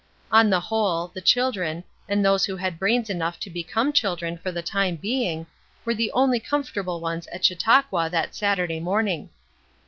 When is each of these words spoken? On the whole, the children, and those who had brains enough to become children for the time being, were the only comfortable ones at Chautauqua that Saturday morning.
On 0.31 0.49
the 0.49 0.59
whole, 0.61 1.09
the 1.09 1.21
children, 1.21 1.83
and 2.09 2.25
those 2.25 2.45
who 2.45 2.55
had 2.57 2.79
brains 2.79 3.07
enough 3.07 3.39
to 3.41 3.51
become 3.51 3.93
children 3.93 4.35
for 4.35 4.51
the 4.51 4.63
time 4.63 4.95
being, 4.95 5.45
were 5.85 5.93
the 5.93 6.11
only 6.13 6.39
comfortable 6.39 6.99
ones 6.99 7.27
at 7.27 7.45
Chautauqua 7.45 8.09
that 8.09 8.33
Saturday 8.33 8.79
morning. 8.79 9.29